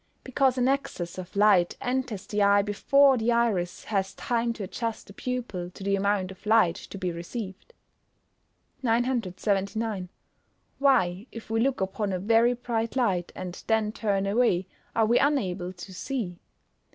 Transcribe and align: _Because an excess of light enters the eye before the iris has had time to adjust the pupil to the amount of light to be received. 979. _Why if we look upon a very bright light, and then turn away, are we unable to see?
_Because 0.23 0.57
an 0.57 0.67
excess 0.67 1.19
of 1.19 1.35
light 1.35 1.77
enters 1.79 2.25
the 2.25 2.41
eye 2.41 2.63
before 2.63 3.17
the 3.19 3.31
iris 3.31 3.83
has 3.83 4.13
had 4.15 4.17
time 4.17 4.51
to 4.53 4.63
adjust 4.63 5.05
the 5.05 5.13
pupil 5.13 5.69
to 5.69 5.83
the 5.83 5.95
amount 5.95 6.31
of 6.31 6.43
light 6.47 6.73
to 6.73 6.97
be 6.97 7.11
received. 7.11 7.71
979. 8.81 10.09
_Why 10.81 11.27
if 11.31 11.51
we 11.51 11.59
look 11.59 11.81
upon 11.81 12.11
a 12.11 12.17
very 12.17 12.53
bright 12.55 12.95
light, 12.95 13.31
and 13.35 13.63
then 13.67 13.91
turn 13.91 14.25
away, 14.25 14.65
are 14.95 15.05
we 15.05 15.19
unable 15.19 15.71
to 15.71 15.93
see? 15.93 16.39